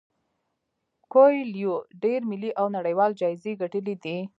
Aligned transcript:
کویلیو 1.11 1.73
ډیر 2.03 2.19
ملي 2.31 2.51
او 2.59 2.65
نړیوال 2.77 3.11
جایزې 3.21 3.53
ګټلي 3.61 3.95
دي. 4.03 4.17